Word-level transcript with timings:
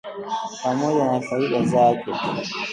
pamoja 0.63 1.05
na 1.11 1.21
faida 1.21 1.61
zake 1.63 2.11